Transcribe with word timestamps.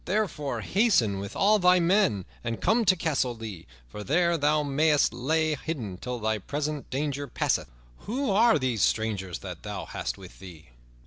Therefore 0.05 0.61
hasten 0.61 1.19
with 1.19 1.35
all 1.35 1.59
thy 1.59 1.79
men, 1.79 2.25
and 2.43 2.59
come 2.59 2.85
to 2.85 2.95
Castle 2.95 3.35
Lea, 3.35 3.67
for 3.87 4.03
there 4.03 4.35
thou 4.35 4.63
mayst 4.63 5.13
lie 5.13 5.53
hidden 5.53 5.97
till 5.97 6.17
thy 6.17 6.39
present 6.39 6.89
danger 6.89 7.27
passeth. 7.27 7.69
Who 8.07 8.31
are 8.31 8.57
these 8.57 8.81
strangers 8.81 9.37
that 9.45 9.61
thou 9.61 9.85
hast 9.85 10.17
with 10.17 10.39
thee?" 10.39 10.69